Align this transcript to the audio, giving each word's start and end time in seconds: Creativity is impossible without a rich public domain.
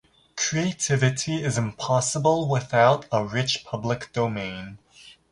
Creativity 0.35 1.43
is 1.43 1.59
impossible 1.59 2.49
without 2.49 3.05
a 3.11 3.23
rich 3.23 3.63
public 3.63 4.11
domain. 4.13 4.79